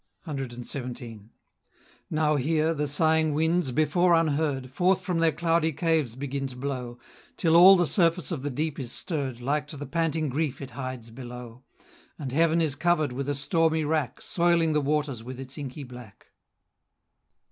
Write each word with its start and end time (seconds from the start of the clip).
CXVII. 0.25 1.29
Now 2.09 2.35
here, 2.35 2.73
the 2.73 2.87
sighing 2.87 3.35
winds, 3.35 3.71
before 3.71 4.15
unheard, 4.15 4.71
Forth 4.71 5.01
from 5.01 5.19
their 5.19 5.31
cloudy 5.31 5.71
caves 5.71 6.15
begin 6.15 6.47
to 6.47 6.55
blow, 6.55 6.97
Till 7.37 7.55
all 7.55 7.75
the 7.75 7.85
surface 7.85 8.31
of 8.31 8.41
the 8.41 8.49
deep 8.49 8.79
is 8.79 8.91
stirr'd, 8.91 9.39
Like 9.39 9.67
to 9.67 9.77
the 9.77 9.85
panting 9.85 10.27
grief 10.29 10.59
it 10.59 10.71
hides 10.71 11.11
below; 11.11 11.61
And 12.17 12.31
heaven 12.31 12.61
is 12.61 12.75
cover'd 12.75 13.11
with 13.11 13.29
a 13.29 13.35
stormy 13.35 13.83
rack, 13.83 14.19
Soiling 14.21 14.73
the 14.73 14.81
waters 14.81 15.23
with 15.23 15.39
its 15.39 15.55
inky 15.55 15.83
black. 15.83 16.31